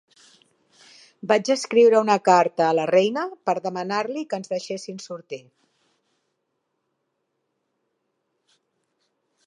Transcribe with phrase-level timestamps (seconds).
[1.31, 5.41] Vaig escriure una carta a la reina per demanar-li que ens deixessin sortir.